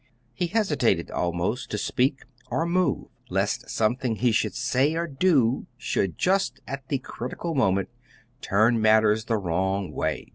He 0.33 0.47
hesitated 0.47 1.11
almost 1.11 1.69
to 1.69 1.77
speak 1.77 2.23
or 2.49 2.65
move 2.65 3.09
lest 3.29 3.69
something 3.69 4.15
he 4.15 4.31
should 4.31 4.55
say 4.55 4.95
or 4.95 5.05
do 5.05 5.67
should, 5.77 6.17
just 6.17 6.59
at 6.67 6.87
the 6.87 6.97
critical 6.97 7.53
moment, 7.53 7.89
turn 8.41 8.81
matters 8.81 9.25
the 9.25 9.37
wrong 9.37 9.91
way. 9.91 10.29